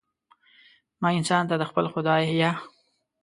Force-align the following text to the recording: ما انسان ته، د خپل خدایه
ما 1.01 1.09
انسان 1.19 1.43
ته، 1.49 1.55
د 1.57 1.63
خپل 1.69 1.85
خدایه 1.93 2.51